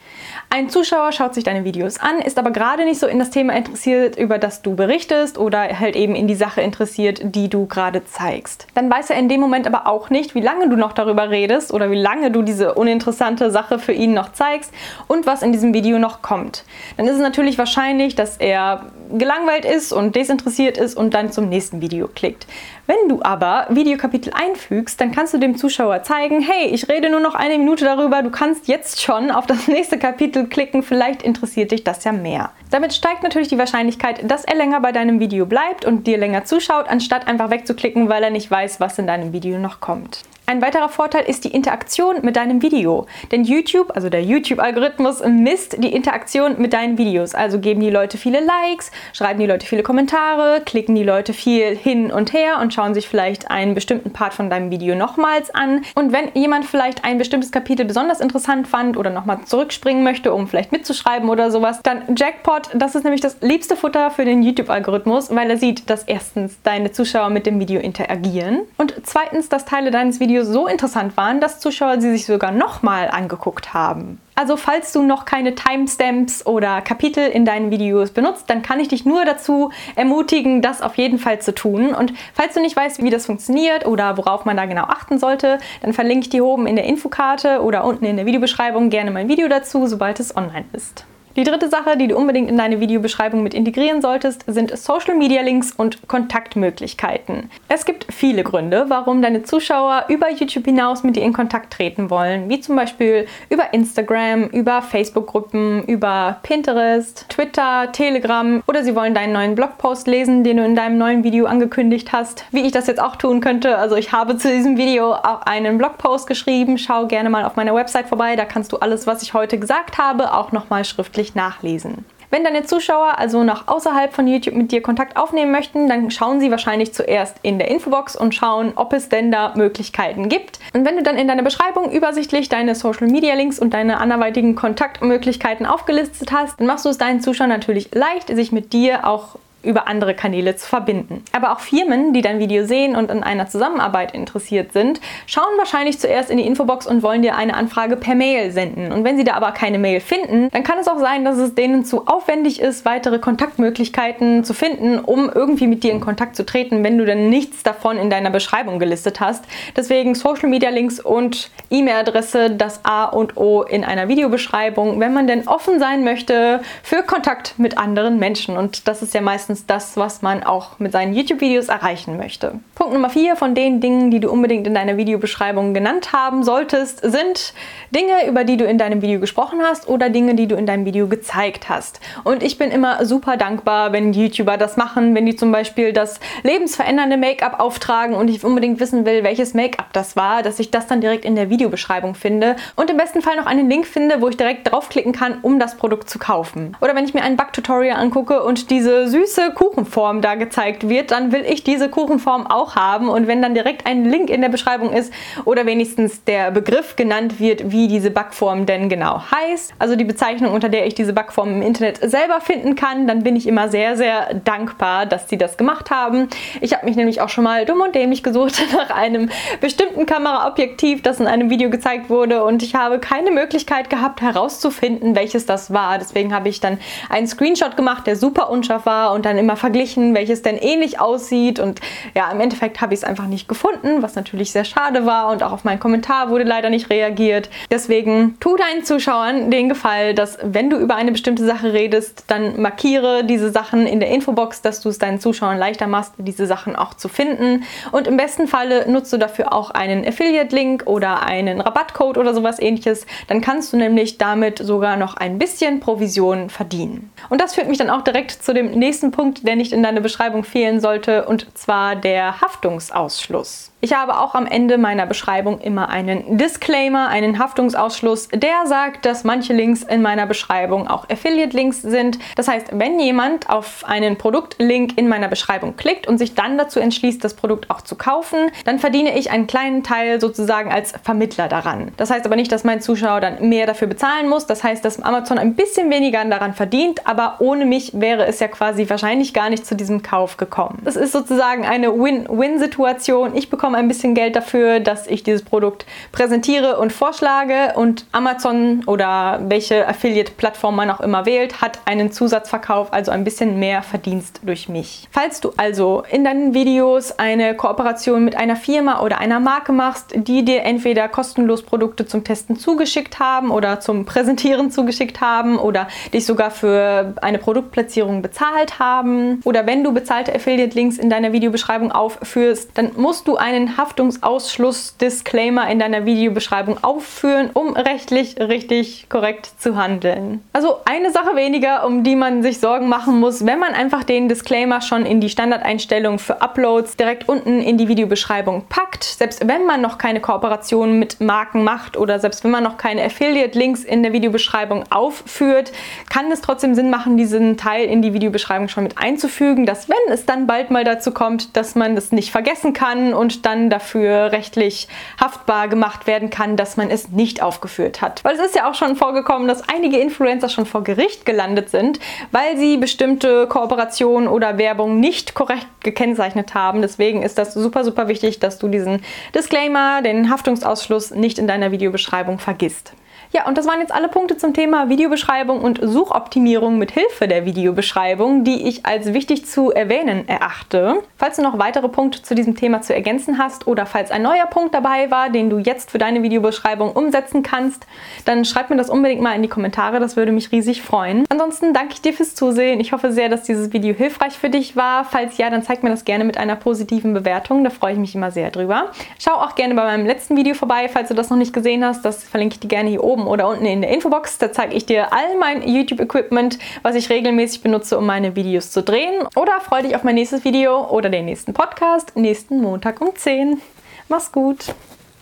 Ein 0.48 0.70
Zuschauer 0.70 1.12
schaut 1.12 1.34
sich 1.34 1.44
deine 1.44 1.64
Videos 1.64 1.98
an, 1.98 2.20
ist 2.20 2.38
aber 2.38 2.50
gerade 2.50 2.84
nicht 2.84 2.98
so 2.98 3.06
in 3.06 3.18
das 3.18 3.30
Thema 3.30 3.54
interessiert, 3.54 4.16
über 4.16 4.38
das 4.38 4.62
du 4.62 4.74
berichtest 4.74 5.38
oder 5.38 5.78
halt 5.78 5.96
eben 5.96 6.14
in 6.14 6.26
die 6.26 6.34
Sache 6.34 6.62
interessiert, 6.62 7.20
die 7.22 7.48
du 7.48 7.66
gerade 7.66 8.04
zeigst. 8.04 8.66
Dann 8.74 8.90
weiß 8.90 9.10
er 9.10 9.18
in 9.18 9.28
dem 9.28 9.40
Moment 9.40 9.66
aber 9.66 9.86
auch 9.86 10.08
nicht, 10.08 10.34
wie 10.34 10.40
lange 10.40 10.68
du 10.68 10.76
noch 10.76 10.92
darüber 10.92 11.30
redest 11.30 11.74
oder 11.74 11.90
wie 11.90 12.00
lange 12.00 12.30
du 12.30 12.42
diese 12.42 12.74
uninteressante 12.74 13.50
Sache 13.50 13.78
für 13.78 13.92
ihn 13.92 14.14
noch 14.14 14.32
zeigst 14.32 14.72
und 15.08 15.26
was 15.26 15.42
in 15.42 15.52
diesem 15.52 15.74
Video 15.74 15.98
noch 15.98 16.22
kommt. 16.22 16.64
Dann 16.96 17.06
ist 17.06 17.14
es 17.16 17.20
natürlich 17.20 17.58
wahrscheinlich, 17.58 18.14
dass 18.14 18.38
er 18.38 18.86
gelangweilt 19.12 19.64
ist 19.64 19.92
und 19.92 20.16
desinteressiert 20.16 20.78
ist 20.78 20.96
und 20.96 21.14
dann 21.14 21.30
zum 21.30 21.48
nächsten 21.48 21.80
Video 21.80 22.08
klickt. 22.08 22.46
Wenn 22.86 23.08
du 23.08 23.22
aber 23.22 23.66
Videokapitel 23.70 24.32
einfügst, 24.32 25.00
dann 25.00 25.12
kannst 25.12 25.34
du 25.34 25.38
dem 25.38 25.56
Zuschauer 25.56 26.02
zeigen, 26.02 26.40
hey, 26.40 26.68
ich 26.68 26.88
rede 26.88 27.10
nur 27.10 27.20
noch 27.20 27.34
eine 27.34 27.58
Minute 27.58 27.84
darüber, 27.84 28.22
du 28.22 28.30
kannst 28.30 28.68
jetzt 28.68 29.02
schon 29.02 29.30
auf 29.30 29.46
das 29.46 29.68
nächste 29.68 29.98
Kapitel 29.98 30.05
klicken, 30.12 30.82
vielleicht 30.82 31.22
interessiert 31.22 31.70
dich 31.70 31.84
das 31.84 32.04
ja 32.04 32.12
mehr. 32.12 32.50
Damit 32.70 32.94
steigt 32.94 33.22
natürlich 33.22 33.48
die 33.48 33.58
Wahrscheinlichkeit, 33.58 34.30
dass 34.30 34.44
er 34.44 34.56
länger 34.56 34.80
bei 34.80 34.92
deinem 34.92 35.20
Video 35.20 35.46
bleibt 35.46 35.84
und 35.84 36.06
dir 36.06 36.18
länger 36.18 36.44
zuschaut, 36.44 36.88
anstatt 36.88 37.28
einfach 37.28 37.50
wegzuklicken, 37.50 38.08
weil 38.08 38.22
er 38.22 38.30
nicht 38.30 38.50
weiß, 38.50 38.80
was 38.80 38.98
in 38.98 39.06
deinem 39.06 39.32
Video 39.32 39.58
noch 39.58 39.80
kommt. 39.80 40.22
Ein 40.48 40.62
weiterer 40.62 40.88
Vorteil 40.88 41.24
ist 41.24 41.42
die 41.42 41.50
Interaktion 41.50 42.18
mit 42.22 42.36
deinem 42.36 42.62
Video. 42.62 43.06
Denn 43.32 43.42
YouTube, 43.42 43.90
also 43.96 44.08
der 44.08 44.22
YouTube-Algorithmus, 44.22 45.20
misst 45.26 45.82
die 45.82 45.92
Interaktion 45.92 46.54
mit 46.58 46.72
deinen 46.72 46.98
Videos. 46.98 47.34
Also 47.34 47.58
geben 47.58 47.80
die 47.80 47.90
Leute 47.90 48.16
viele 48.16 48.38
Likes, 48.38 48.92
schreiben 49.12 49.40
die 49.40 49.46
Leute 49.46 49.66
viele 49.66 49.82
Kommentare, 49.82 50.62
klicken 50.64 50.94
die 50.94 51.02
Leute 51.02 51.32
viel 51.32 51.76
hin 51.76 52.12
und 52.12 52.32
her 52.32 52.60
und 52.60 52.72
schauen 52.72 52.94
sich 52.94 53.08
vielleicht 53.08 53.50
einen 53.50 53.74
bestimmten 53.74 54.12
Part 54.12 54.34
von 54.34 54.48
deinem 54.48 54.70
Video 54.70 54.94
nochmals 54.94 55.52
an. 55.52 55.82
Und 55.96 56.12
wenn 56.12 56.30
jemand 56.34 56.64
vielleicht 56.64 57.04
ein 57.04 57.18
bestimmtes 57.18 57.50
Kapitel 57.50 57.84
besonders 57.84 58.20
interessant 58.20 58.68
fand 58.68 58.96
oder 58.96 59.10
nochmal 59.10 59.40
zurückspringen 59.46 60.04
möchte, 60.04 60.32
um 60.32 60.46
vielleicht 60.46 60.70
mitzuschreiben 60.70 61.28
oder 61.28 61.50
sowas, 61.50 61.80
dann 61.82 62.14
Jackpot, 62.16 62.70
das 62.72 62.94
ist 62.94 63.02
nämlich 63.02 63.20
das 63.20 63.38
liebste 63.40 63.74
Futter 63.74 64.12
für 64.12 64.24
den 64.24 64.44
YouTube-Algorithmus, 64.44 65.34
weil 65.34 65.50
er 65.50 65.56
sieht, 65.56 65.90
dass 65.90 66.04
erstens 66.04 66.62
deine 66.62 66.92
Zuschauer 66.92 67.30
mit 67.30 67.46
dem 67.46 67.58
Video 67.58 67.80
interagieren 67.80 68.60
und 68.76 68.94
zweitens, 69.02 69.48
dass 69.48 69.64
Teile 69.64 69.90
deines 69.90 70.20
Videos 70.20 70.35
Videos 70.36 70.48
so 70.48 70.66
interessant 70.66 71.16
waren, 71.16 71.40
dass 71.40 71.60
Zuschauer 71.60 72.00
sie 72.00 72.10
sich 72.10 72.26
sogar 72.26 72.52
nochmal 72.52 73.08
angeguckt 73.10 73.72
haben. 73.72 74.20
Also 74.34 74.58
falls 74.58 74.92
du 74.92 75.02
noch 75.02 75.24
keine 75.24 75.54
Timestamps 75.54 76.44
oder 76.44 76.82
Kapitel 76.82 77.26
in 77.26 77.46
deinen 77.46 77.70
Videos 77.70 78.10
benutzt, 78.10 78.44
dann 78.48 78.60
kann 78.60 78.80
ich 78.80 78.88
dich 78.88 79.06
nur 79.06 79.24
dazu 79.24 79.70
ermutigen, 79.94 80.60
das 80.60 80.82
auf 80.82 80.96
jeden 80.96 81.18
Fall 81.18 81.40
zu 81.40 81.54
tun. 81.54 81.94
Und 81.94 82.12
falls 82.34 82.52
du 82.52 82.60
nicht 82.60 82.76
weißt, 82.76 83.02
wie 83.02 83.08
das 83.08 83.24
funktioniert 83.24 83.86
oder 83.86 84.18
worauf 84.18 84.44
man 84.44 84.58
da 84.58 84.66
genau 84.66 84.84
achten 84.84 85.18
sollte, 85.18 85.58
dann 85.80 85.94
verlinke 85.94 86.24
ich 86.24 86.28
dir 86.28 86.44
oben 86.44 86.66
in 86.66 86.76
der 86.76 86.84
Infokarte 86.84 87.62
oder 87.62 87.84
unten 87.84 88.04
in 88.04 88.16
der 88.16 88.26
Videobeschreibung 88.26 88.90
gerne 88.90 89.10
mein 89.10 89.28
Video 89.28 89.48
dazu, 89.48 89.86
sobald 89.86 90.20
es 90.20 90.36
online 90.36 90.66
ist. 90.74 91.06
Die 91.36 91.44
dritte 91.44 91.68
Sache, 91.68 91.98
die 91.98 92.08
du 92.08 92.16
unbedingt 92.16 92.48
in 92.48 92.56
deine 92.56 92.80
Videobeschreibung 92.80 93.42
mit 93.42 93.52
integrieren 93.52 94.00
solltest, 94.00 94.44
sind 94.46 94.74
Social 94.74 95.14
Media 95.14 95.42
Links 95.42 95.70
und 95.70 96.08
Kontaktmöglichkeiten. 96.08 97.50
Es 97.68 97.84
gibt 97.84 98.06
viele 98.10 98.42
Gründe, 98.42 98.86
warum 98.88 99.20
deine 99.20 99.42
Zuschauer 99.42 100.06
über 100.08 100.30
YouTube 100.30 100.64
hinaus 100.64 101.02
mit 101.02 101.14
dir 101.14 101.22
in 101.22 101.34
Kontakt 101.34 101.74
treten 101.74 102.08
wollen, 102.08 102.48
wie 102.48 102.60
zum 102.60 102.74
Beispiel 102.74 103.26
über 103.50 103.74
Instagram, 103.74 104.44
über 104.44 104.80
Facebook-Gruppen, 104.80 105.84
über 105.84 106.38
Pinterest, 106.42 107.26
Twitter, 107.28 107.92
Telegram 107.92 108.62
oder 108.66 108.82
sie 108.82 108.96
wollen 108.96 109.12
deinen 109.12 109.34
neuen 109.34 109.54
Blogpost 109.56 110.06
lesen, 110.06 110.42
den 110.42 110.56
du 110.56 110.64
in 110.64 110.74
deinem 110.74 110.96
neuen 110.96 111.22
Video 111.22 111.44
angekündigt 111.44 112.12
hast, 112.12 112.46
wie 112.50 112.62
ich 112.62 112.72
das 112.72 112.86
jetzt 112.86 113.02
auch 113.02 113.16
tun 113.16 113.42
könnte. 113.42 113.76
Also 113.76 113.96
ich 113.96 114.10
habe 114.10 114.38
zu 114.38 114.50
diesem 114.50 114.78
Video 114.78 115.12
auch 115.12 115.42
einen 115.42 115.76
Blogpost 115.76 116.26
geschrieben. 116.26 116.78
Schau 116.78 117.06
gerne 117.06 117.28
mal 117.28 117.44
auf 117.44 117.56
meiner 117.56 117.74
Website 117.74 118.08
vorbei, 118.08 118.36
da 118.36 118.46
kannst 118.46 118.72
du 118.72 118.78
alles, 118.78 119.06
was 119.06 119.20
ich 119.20 119.34
heute 119.34 119.58
gesagt 119.58 119.98
habe, 119.98 120.32
auch 120.32 120.50
nochmal 120.50 120.86
schriftlich 120.86 121.25
nachlesen. 121.34 122.04
Wenn 122.30 122.42
deine 122.42 122.64
Zuschauer 122.64 123.18
also 123.18 123.44
noch 123.44 123.68
außerhalb 123.68 124.12
von 124.12 124.26
YouTube 124.26 124.56
mit 124.56 124.72
dir 124.72 124.82
Kontakt 124.82 125.16
aufnehmen 125.16 125.52
möchten, 125.52 125.88
dann 125.88 126.10
schauen 126.10 126.40
sie 126.40 126.50
wahrscheinlich 126.50 126.92
zuerst 126.92 127.36
in 127.42 127.58
der 127.58 127.68
Infobox 127.68 128.16
und 128.16 128.34
schauen, 128.34 128.72
ob 128.74 128.92
es 128.92 129.08
denn 129.08 129.30
da 129.30 129.54
Möglichkeiten 129.56 130.28
gibt. 130.28 130.58
Und 130.74 130.84
wenn 130.84 130.96
du 130.96 131.02
dann 131.02 131.16
in 131.16 131.28
deiner 131.28 131.44
Beschreibung 131.44 131.90
übersichtlich 131.92 132.48
deine 132.48 132.74
Social 132.74 133.06
Media 133.06 133.34
Links 133.34 133.58
und 133.58 133.74
deine 133.74 133.98
anderweitigen 133.98 134.56
Kontaktmöglichkeiten 134.56 135.66
aufgelistet 135.66 136.32
hast, 136.32 136.58
dann 136.58 136.66
machst 136.66 136.84
du 136.84 136.88
es 136.88 136.98
deinen 136.98 137.20
Zuschauern 137.20 137.50
natürlich 137.50 137.94
leicht, 137.94 138.28
sich 138.28 138.50
mit 138.50 138.72
dir 138.72 139.06
auch 139.06 139.38
über 139.66 139.88
andere 139.88 140.14
Kanäle 140.14 140.56
zu 140.56 140.66
verbinden. 140.66 141.24
Aber 141.32 141.52
auch 141.52 141.60
Firmen, 141.60 142.12
die 142.12 142.22
dein 142.22 142.38
Video 142.38 142.64
sehen 142.64 142.96
und 142.96 143.10
an 143.10 143.22
einer 143.22 143.48
Zusammenarbeit 143.48 144.14
interessiert 144.14 144.72
sind, 144.72 145.00
schauen 145.26 145.58
wahrscheinlich 145.58 145.98
zuerst 145.98 146.30
in 146.30 146.38
die 146.38 146.46
Infobox 146.46 146.86
und 146.86 147.02
wollen 147.02 147.22
dir 147.22 147.36
eine 147.36 147.54
Anfrage 147.54 147.96
per 147.96 148.14
Mail 148.14 148.52
senden. 148.52 148.92
Und 148.92 149.04
wenn 149.04 149.16
sie 149.16 149.24
da 149.24 149.34
aber 149.34 149.52
keine 149.52 149.78
Mail 149.78 150.00
finden, 150.00 150.48
dann 150.52 150.62
kann 150.62 150.78
es 150.78 150.88
auch 150.88 150.98
sein, 150.98 151.24
dass 151.24 151.38
es 151.38 151.54
denen 151.54 151.84
zu 151.84 152.06
aufwendig 152.06 152.60
ist, 152.60 152.84
weitere 152.84 153.18
Kontaktmöglichkeiten 153.18 154.44
zu 154.44 154.54
finden, 154.54 154.98
um 155.00 155.30
irgendwie 155.32 155.66
mit 155.66 155.82
dir 155.82 155.92
in 155.92 156.00
Kontakt 156.00 156.36
zu 156.36 156.46
treten, 156.46 156.84
wenn 156.84 156.98
du 156.98 157.04
dann 157.04 157.28
nichts 157.28 157.62
davon 157.62 157.98
in 157.98 158.10
deiner 158.10 158.30
Beschreibung 158.30 158.78
gelistet 158.78 159.20
hast. 159.20 159.44
Deswegen 159.76 160.14
Social 160.14 160.48
Media 160.48 160.70
Links 160.70 161.00
und 161.00 161.50
E-Mail-Adresse 161.70 162.50
das 162.50 162.84
A 162.84 163.04
und 163.06 163.36
O 163.36 163.62
in 163.62 163.84
einer 163.84 164.08
Videobeschreibung, 164.08 165.00
wenn 165.00 165.12
man 165.12 165.26
denn 165.26 165.48
offen 165.48 165.78
sein 165.78 166.04
möchte 166.04 166.60
für 166.82 167.02
Kontakt 167.02 167.58
mit 167.58 167.78
anderen 167.78 168.18
Menschen. 168.18 168.56
Und 168.56 168.86
das 168.86 169.02
ist 169.02 169.14
ja 169.14 169.20
meistens 169.20 169.55
das, 169.64 169.96
was 169.96 170.20
man 170.20 170.42
auch 170.42 170.78
mit 170.78 170.92
seinen 170.92 171.14
YouTube-Videos 171.14 171.68
erreichen 171.68 172.18
möchte. 172.18 172.60
Punkt 172.74 172.92
Nummer 172.92 173.08
4 173.08 173.36
von 173.36 173.54
den 173.54 173.80
Dingen, 173.80 174.10
die 174.10 174.20
du 174.20 174.30
unbedingt 174.30 174.66
in 174.66 174.74
deiner 174.74 174.98
Videobeschreibung 174.98 175.72
genannt 175.72 176.12
haben 176.12 176.42
solltest, 176.42 177.00
sind 177.00 177.54
Dinge, 177.94 178.28
über 178.28 178.44
die 178.44 178.58
du 178.58 178.66
in 178.66 178.76
deinem 178.76 179.00
Video 179.00 179.20
gesprochen 179.20 179.60
hast 179.62 179.88
oder 179.88 180.10
Dinge, 180.10 180.34
die 180.34 180.46
du 180.46 180.56
in 180.56 180.66
deinem 180.66 180.84
Video 180.84 181.06
gezeigt 181.06 181.70
hast. 181.70 182.00
Und 182.24 182.42
ich 182.42 182.58
bin 182.58 182.70
immer 182.70 183.06
super 183.06 183.38
dankbar, 183.38 183.92
wenn 183.92 184.12
YouTuber 184.12 184.58
das 184.58 184.76
machen, 184.76 185.14
wenn 185.14 185.24
die 185.24 185.36
zum 185.36 185.52
Beispiel 185.52 185.92
das 185.92 186.20
lebensverändernde 186.42 187.16
Make-up 187.16 187.60
auftragen 187.60 188.14
und 188.14 188.28
ich 188.28 188.44
unbedingt 188.44 188.80
wissen 188.80 189.06
will, 189.06 189.24
welches 189.24 189.54
Make-up 189.54 189.92
das 189.92 190.16
war, 190.16 190.42
dass 190.42 190.58
ich 190.58 190.70
das 190.70 190.86
dann 190.86 191.00
direkt 191.00 191.24
in 191.24 191.36
der 191.36 191.48
Videobeschreibung 191.48 192.14
finde 192.14 192.56
und 192.74 192.90
im 192.90 192.96
besten 192.96 193.22
Fall 193.22 193.36
noch 193.36 193.46
einen 193.46 193.70
Link 193.70 193.86
finde, 193.86 194.20
wo 194.20 194.28
ich 194.28 194.36
direkt 194.36 194.70
draufklicken 194.70 195.12
kann, 195.12 195.38
um 195.42 195.58
das 195.58 195.76
Produkt 195.76 196.10
zu 196.10 196.18
kaufen. 196.18 196.76
Oder 196.80 196.94
wenn 196.94 197.04
ich 197.04 197.14
mir 197.14 197.22
ein 197.22 197.36
Backtutorial 197.36 197.98
angucke 197.98 198.42
und 198.42 198.70
diese 198.70 199.08
süße 199.08 199.35
Kuchenform 199.54 200.20
da 200.20 200.34
gezeigt 200.34 200.88
wird, 200.88 201.10
dann 201.10 201.32
will 201.32 201.44
ich 201.48 201.64
diese 201.64 201.88
Kuchenform 201.88 202.46
auch 202.46 202.76
haben. 202.76 203.08
Und 203.08 203.26
wenn 203.26 203.42
dann 203.42 203.54
direkt 203.54 203.86
ein 203.86 204.04
Link 204.04 204.30
in 204.30 204.40
der 204.40 204.48
Beschreibung 204.48 204.92
ist 204.92 205.12
oder 205.44 205.66
wenigstens 205.66 206.24
der 206.24 206.50
Begriff 206.50 206.96
genannt 206.96 207.38
wird, 207.38 207.70
wie 207.70 207.88
diese 207.88 208.10
Backform 208.10 208.66
denn 208.66 208.88
genau 208.88 209.22
heißt, 209.30 209.74
also 209.78 209.96
die 209.96 210.04
Bezeichnung, 210.04 210.52
unter 210.52 210.68
der 210.68 210.86
ich 210.86 210.94
diese 210.94 211.12
Backform 211.12 211.50
im 211.50 211.62
Internet 211.62 211.98
selber 211.98 212.40
finden 212.40 212.74
kann, 212.74 213.06
dann 213.06 213.22
bin 213.22 213.36
ich 213.36 213.46
immer 213.46 213.68
sehr, 213.68 213.96
sehr 213.96 214.34
dankbar, 214.34 215.06
dass 215.06 215.28
sie 215.28 215.38
das 215.38 215.56
gemacht 215.56 215.90
haben. 215.90 216.28
Ich 216.60 216.72
habe 216.72 216.86
mich 216.86 216.96
nämlich 216.96 217.20
auch 217.20 217.28
schon 217.28 217.44
mal 217.44 217.64
dumm 217.64 217.80
und 217.80 217.94
dämlich 217.94 218.22
gesucht 218.22 218.62
nach 218.72 218.90
einem 218.90 219.30
bestimmten 219.60 220.06
Kameraobjektiv, 220.06 221.02
das 221.02 221.20
in 221.20 221.26
einem 221.26 221.50
Video 221.50 221.70
gezeigt 221.70 222.08
wurde 222.08 222.42
und 222.42 222.62
ich 222.62 222.74
habe 222.74 222.98
keine 222.98 223.30
Möglichkeit 223.30 223.90
gehabt 223.90 224.22
herauszufinden, 224.22 225.14
welches 225.14 225.44
das 225.46 225.72
war. 225.72 225.98
Deswegen 225.98 226.34
habe 226.34 226.48
ich 226.48 226.60
dann 226.60 226.78
einen 227.10 227.26
Screenshot 227.26 227.76
gemacht, 227.76 228.06
der 228.06 228.16
super 228.16 228.50
unscharf 228.50 228.86
war 228.86 229.12
und 229.12 229.25
dann 229.26 229.38
immer 229.38 229.56
verglichen, 229.56 230.14
welches 230.14 230.42
denn 230.42 230.56
ähnlich 230.56 231.00
aussieht. 231.00 231.58
Und 231.58 231.80
ja, 232.14 232.30
im 232.30 232.40
Endeffekt 232.40 232.80
habe 232.80 232.94
ich 232.94 233.00
es 233.00 233.04
einfach 233.04 233.26
nicht 233.26 233.48
gefunden, 233.48 234.02
was 234.02 234.14
natürlich 234.14 234.52
sehr 234.52 234.64
schade 234.64 235.04
war. 235.04 235.28
Und 235.30 235.42
auch 235.42 235.52
auf 235.52 235.64
meinen 235.64 235.80
Kommentar 235.80 236.30
wurde 236.30 236.44
leider 236.44 236.70
nicht 236.70 236.88
reagiert. 236.90 237.50
Deswegen 237.70 238.36
tu 238.40 238.56
deinen 238.56 238.84
Zuschauern 238.84 239.50
den 239.50 239.68
Gefallen, 239.68 240.14
dass 240.14 240.38
wenn 240.42 240.70
du 240.70 240.76
über 240.78 240.94
eine 240.94 241.12
bestimmte 241.12 241.44
Sache 241.44 241.72
redest, 241.72 242.24
dann 242.28 242.60
markiere 242.60 243.24
diese 243.24 243.50
Sachen 243.50 243.86
in 243.86 244.00
der 244.00 244.10
Infobox, 244.10 244.62
dass 244.62 244.80
du 244.80 244.88
es 244.88 244.98
deinen 244.98 245.20
Zuschauern 245.20 245.58
leichter 245.58 245.86
machst, 245.86 246.14
diese 246.18 246.46
Sachen 246.46 246.76
auch 246.76 246.94
zu 246.94 247.08
finden. 247.08 247.64
Und 247.92 248.06
im 248.06 248.16
besten 248.16 248.46
Falle 248.46 248.90
nutzt 248.90 249.12
du 249.12 249.18
dafür 249.18 249.52
auch 249.52 249.70
einen 249.70 250.06
Affiliate-Link 250.06 250.84
oder 250.86 251.22
einen 251.22 251.60
Rabattcode 251.60 252.18
oder 252.18 252.32
sowas 252.32 252.60
ähnliches. 252.60 253.06
Dann 253.26 253.40
kannst 253.40 253.72
du 253.72 253.76
nämlich 253.76 254.18
damit 254.18 254.58
sogar 254.58 254.96
noch 254.96 255.16
ein 255.16 255.38
bisschen 255.38 255.80
Provision 255.80 256.48
verdienen. 256.48 257.10
Und 257.28 257.40
das 257.40 257.54
führt 257.54 257.68
mich 257.68 257.78
dann 257.78 257.90
auch 257.90 258.02
direkt 258.02 258.30
zu 258.30 258.54
dem 258.54 258.70
nächsten 258.70 259.10
Punkt 259.16 259.46
der 259.46 259.56
nicht 259.56 259.72
in 259.72 259.82
deiner 259.82 260.02
Beschreibung 260.02 260.44
fehlen 260.44 260.80
sollte, 260.80 261.24
und 261.24 261.46
zwar 261.56 261.96
der 261.96 262.40
Haftungsausschluss. 262.42 263.72
Ich 263.82 263.92
habe 263.92 264.18
auch 264.18 264.34
am 264.34 264.46
Ende 264.46 264.78
meiner 264.78 265.04
Beschreibung 265.04 265.60
immer 265.60 265.90
einen 265.90 266.38
Disclaimer, 266.38 267.08
einen 267.08 267.38
Haftungsausschluss, 267.38 268.28
der 268.28 268.66
sagt, 268.66 269.04
dass 269.04 269.22
manche 269.22 269.52
Links 269.52 269.82
in 269.82 270.00
meiner 270.00 270.24
Beschreibung 270.24 270.88
auch 270.88 271.08
Affiliate-Links 271.10 271.82
sind. 271.82 272.18
Das 272.36 272.48
heißt, 272.48 272.68
wenn 272.72 272.98
jemand 272.98 273.50
auf 273.50 273.84
einen 273.86 274.16
Produktlink 274.16 274.96
in 274.96 275.08
meiner 275.08 275.28
Beschreibung 275.28 275.76
klickt 275.76 276.08
und 276.08 276.16
sich 276.16 276.34
dann 276.34 276.56
dazu 276.56 276.80
entschließt, 276.80 277.22
das 277.22 277.34
Produkt 277.34 277.70
auch 277.70 277.82
zu 277.82 277.96
kaufen, 277.96 278.50
dann 278.64 278.78
verdiene 278.78 279.16
ich 279.16 279.30
einen 279.30 279.46
kleinen 279.46 279.82
Teil 279.82 280.22
sozusagen 280.22 280.72
als 280.72 280.94
Vermittler 281.04 281.46
daran. 281.46 281.92
Das 281.98 282.10
heißt 282.10 282.24
aber 282.24 282.36
nicht, 282.36 282.50
dass 282.50 282.64
mein 282.64 282.80
Zuschauer 282.80 283.20
dann 283.20 283.46
mehr 283.46 283.66
dafür 283.66 283.88
bezahlen 283.88 284.28
muss. 284.28 284.46
Das 284.46 284.64
heißt, 284.64 284.86
dass 284.86 285.02
Amazon 285.02 285.38
ein 285.38 285.54
bisschen 285.54 285.90
weniger 285.90 286.24
daran 286.24 286.54
verdient, 286.54 287.06
aber 287.06 287.36
ohne 287.40 287.66
mich 287.66 287.92
wäre 288.00 288.26
es 288.26 288.40
ja 288.40 288.48
quasi 288.48 288.88
wahrscheinlich 288.88 289.34
gar 289.34 289.50
nicht 289.50 289.66
zu 289.66 289.76
diesem 289.76 290.02
Kauf 290.02 290.38
gekommen. 290.38 290.80
Das 290.82 290.96
ist 290.96 291.12
sozusagen 291.12 291.66
eine 291.66 291.92
Win-Win-Situation. 291.92 293.36
Ich 293.36 293.50
bekomme 293.50 293.75
bekomme 293.76 293.86
ein 293.86 293.88
bisschen 293.88 294.14
Geld 294.14 294.36
dafür, 294.36 294.80
dass 294.80 295.06
ich 295.06 295.22
dieses 295.22 295.42
Produkt 295.42 295.86
präsentiere 296.12 296.78
und 296.78 296.92
vorschlage 296.92 297.74
und 297.76 298.06
Amazon 298.12 298.82
oder 298.86 299.40
welche 299.48 299.86
Affiliate-Plattform 299.86 300.74
man 300.74 300.90
auch 300.90 301.00
immer 301.00 301.26
wählt, 301.26 301.60
hat 301.60 301.80
einen 301.84 302.10
Zusatzverkauf, 302.10 302.92
also 302.92 303.12
ein 303.12 303.24
bisschen 303.24 303.58
mehr 303.58 303.82
Verdienst 303.82 304.40
durch 304.44 304.68
mich. 304.68 305.08
Falls 305.10 305.40
du 305.40 305.52
also 305.56 306.02
in 306.10 306.24
deinen 306.24 306.54
Videos 306.54 307.18
eine 307.18 307.54
Kooperation 307.54 308.24
mit 308.24 308.36
einer 308.36 308.56
Firma 308.56 309.02
oder 309.02 309.18
einer 309.18 309.40
Marke 309.40 309.72
machst, 309.72 310.12
die 310.14 310.44
dir 310.44 310.62
entweder 310.62 311.08
kostenlos 311.08 311.62
Produkte 311.62 312.06
zum 312.06 312.24
Testen 312.24 312.56
zugeschickt 312.56 313.18
haben 313.18 313.50
oder 313.50 313.80
zum 313.80 314.04
Präsentieren 314.04 314.70
zugeschickt 314.70 315.20
haben 315.20 315.58
oder 315.58 315.88
dich 316.12 316.24
sogar 316.24 316.50
für 316.50 317.14
eine 317.20 317.38
Produktplatzierung 317.38 318.22
bezahlt 318.22 318.78
haben 318.78 319.40
oder 319.44 319.66
wenn 319.66 319.84
du 319.84 319.92
bezahlte 319.92 320.34
Affiliate-Links 320.34 320.98
in 320.98 321.10
deiner 321.10 321.32
Videobeschreibung 321.32 321.92
aufführst, 321.92 322.70
dann 322.74 322.92
musst 322.96 323.28
du 323.28 323.36
eine 323.36 323.55
einen 323.56 323.76
Haftungsausschluss-Disclaimer 323.76 325.68
in 325.68 325.78
deiner 325.78 326.04
Videobeschreibung 326.04 326.84
aufführen, 326.84 327.50
um 327.52 327.74
rechtlich 327.74 328.38
richtig 328.38 329.08
korrekt 329.08 329.50
zu 329.58 329.76
handeln. 329.76 330.44
Also 330.52 330.76
eine 330.84 331.10
Sache 331.10 331.34
weniger, 331.34 331.86
um 331.86 332.04
die 332.04 332.16
man 332.16 332.42
sich 332.42 332.60
Sorgen 332.60 332.88
machen 332.88 333.18
muss, 333.18 333.46
wenn 333.46 333.58
man 333.58 333.72
einfach 333.72 334.04
den 334.04 334.28
Disclaimer 334.28 334.80
schon 334.82 335.06
in 335.06 335.20
die 335.20 335.30
Standardeinstellungen 335.30 336.18
für 336.18 336.42
Uploads 336.42 336.96
direkt 336.96 337.28
unten 337.28 337.60
in 337.60 337.78
die 337.78 337.88
Videobeschreibung 337.88 338.66
packt. 338.68 339.04
Selbst 339.04 339.48
wenn 339.48 339.66
man 339.66 339.80
noch 339.80 339.98
keine 339.98 340.20
Kooperation 340.20 340.98
mit 340.98 341.20
Marken 341.20 341.64
macht 341.64 341.96
oder 341.96 342.20
selbst 342.20 342.44
wenn 342.44 342.50
man 342.50 342.62
noch 342.62 342.76
keine 342.76 343.02
Affiliate-Links 343.04 343.82
in 343.84 344.02
der 344.02 344.12
Videobeschreibung 344.12 344.84
aufführt, 344.90 345.72
kann 346.10 346.30
es 346.30 346.42
trotzdem 346.42 346.74
Sinn 346.74 346.90
machen, 346.90 347.16
diesen 347.16 347.56
Teil 347.56 347.88
in 347.88 348.02
die 348.02 348.12
Videobeschreibung 348.12 348.68
schon 348.68 348.84
mit 348.84 348.98
einzufügen, 348.98 349.64
dass 349.64 349.88
wenn 349.88 350.12
es 350.12 350.26
dann 350.26 350.46
bald 350.46 350.70
mal 350.70 350.84
dazu 350.84 351.12
kommt, 351.12 351.56
dass 351.56 351.74
man 351.74 351.94
das 351.94 352.12
nicht 352.12 352.30
vergessen 352.30 352.72
kann 352.72 353.14
und 353.14 353.45
dann 353.46 353.70
dafür 353.70 354.32
rechtlich 354.32 354.88
haftbar 355.20 355.68
gemacht 355.68 356.06
werden 356.06 356.30
kann, 356.30 356.56
dass 356.56 356.76
man 356.76 356.90
es 356.90 357.10
nicht 357.10 357.42
aufgeführt 357.42 358.02
hat. 358.02 358.24
Weil 358.24 358.34
es 358.34 358.44
ist 358.44 358.56
ja 358.56 358.68
auch 358.68 358.74
schon 358.74 358.96
vorgekommen, 358.96 359.46
dass 359.46 359.68
einige 359.68 359.98
Influencer 359.98 360.48
schon 360.48 360.66
vor 360.66 360.82
Gericht 360.82 361.24
gelandet 361.24 361.70
sind, 361.70 362.00
weil 362.32 362.56
sie 362.56 362.76
bestimmte 362.76 363.46
Kooperationen 363.46 364.28
oder 364.28 364.58
Werbung 364.58 364.98
nicht 364.98 365.34
korrekt 365.34 365.68
gekennzeichnet 365.80 366.54
haben. 366.54 366.82
Deswegen 366.82 367.22
ist 367.22 367.38
das 367.38 367.54
super, 367.54 367.84
super 367.84 368.08
wichtig, 368.08 368.40
dass 368.40 368.58
du 368.58 368.66
diesen 368.68 369.02
Disclaimer, 369.34 370.02
den 370.02 370.28
Haftungsausschluss 370.30 371.12
nicht 371.12 371.38
in 371.38 371.46
deiner 371.46 371.70
Videobeschreibung 371.70 372.40
vergisst. 372.40 372.94
Ja, 373.36 373.46
und 373.46 373.58
das 373.58 373.66
waren 373.66 373.80
jetzt 373.80 373.92
alle 373.92 374.08
Punkte 374.08 374.38
zum 374.38 374.54
Thema 374.54 374.88
Videobeschreibung 374.88 375.60
und 375.60 375.78
Suchoptimierung 375.82 376.78
mit 376.78 376.90
Hilfe 376.90 377.28
der 377.28 377.44
Videobeschreibung, 377.44 378.44
die 378.44 378.66
ich 378.66 378.86
als 378.86 379.12
wichtig 379.12 379.44
zu 379.44 379.70
erwähnen 379.72 380.26
erachte. 380.26 381.02
Falls 381.18 381.36
du 381.36 381.42
noch 381.42 381.58
weitere 381.58 381.90
Punkte 381.90 382.22
zu 382.22 382.34
diesem 382.34 382.56
Thema 382.56 382.80
zu 382.80 382.94
ergänzen 382.94 383.36
hast 383.36 383.66
oder 383.66 383.84
falls 383.84 384.10
ein 384.10 384.22
neuer 384.22 384.46
Punkt 384.46 384.74
dabei 384.74 385.10
war, 385.10 385.28
den 385.28 385.50
du 385.50 385.58
jetzt 385.58 385.90
für 385.90 385.98
deine 385.98 386.22
Videobeschreibung 386.22 386.92
umsetzen 386.92 387.42
kannst, 387.42 387.86
dann 388.24 388.46
schreib 388.46 388.70
mir 388.70 388.78
das 388.78 388.88
unbedingt 388.88 389.20
mal 389.20 389.36
in 389.36 389.42
die 389.42 389.50
Kommentare, 389.50 390.00
das 390.00 390.16
würde 390.16 390.32
mich 390.32 390.50
riesig 390.50 390.80
freuen. 390.80 391.26
Ansonsten 391.28 391.74
danke 391.74 391.92
ich 391.92 392.00
dir 392.00 392.14
fürs 392.14 392.34
Zusehen. 392.34 392.80
Ich 392.80 392.92
hoffe 392.92 393.12
sehr, 393.12 393.28
dass 393.28 393.42
dieses 393.42 393.70
Video 393.70 393.94
hilfreich 393.94 394.32
für 394.32 394.48
dich 394.48 394.76
war. 394.76 395.04
Falls 395.04 395.36
ja, 395.36 395.50
dann 395.50 395.62
zeig 395.62 395.82
mir 395.82 395.90
das 395.90 396.06
gerne 396.06 396.24
mit 396.24 396.38
einer 396.38 396.56
positiven 396.56 397.12
Bewertung, 397.12 397.64
da 397.64 397.68
freue 397.68 397.92
ich 397.92 397.98
mich 397.98 398.14
immer 398.14 398.30
sehr 398.30 398.50
drüber. 398.50 398.92
Schau 399.18 399.32
auch 399.32 399.56
gerne 399.56 399.74
bei 399.74 399.84
meinem 399.84 400.06
letzten 400.06 400.38
Video 400.38 400.54
vorbei, 400.54 400.88
falls 400.90 401.08
du 401.08 401.14
das 401.14 401.28
noch 401.28 401.36
nicht 401.36 401.52
gesehen 401.52 401.84
hast, 401.84 402.02
das 402.02 402.24
verlinke 402.24 402.54
ich 402.54 402.60
dir 402.60 402.68
gerne 402.68 402.88
hier 402.88 403.04
oben 403.04 403.25
oder 403.26 403.48
unten 403.48 403.66
in 403.66 403.82
der 403.82 403.90
Infobox. 403.90 404.38
Da 404.38 404.52
zeige 404.52 404.74
ich 404.74 404.86
dir 404.86 405.12
all 405.12 405.36
mein 405.38 405.66
YouTube-Equipment, 405.66 406.58
was 406.82 406.94
ich 406.94 407.10
regelmäßig 407.10 407.62
benutze, 407.62 407.98
um 407.98 408.06
meine 408.06 408.36
Videos 408.36 408.70
zu 408.70 408.82
drehen. 408.82 409.26
Oder 409.36 409.60
freue 409.60 409.82
dich 409.82 409.96
auf 409.96 410.04
mein 410.04 410.14
nächstes 410.14 410.44
Video 410.44 410.88
oder 410.88 411.08
den 411.08 411.24
nächsten 411.24 411.54
Podcast 411.54 412.16
nächsten 412.16 412.60
Montag 412.60 413.00
um 413.00 413.14
10. 413.14 413.60
Mach's 414.08 414.30
gut. 414.32 414.74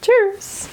Tschüss. 0.02 0.68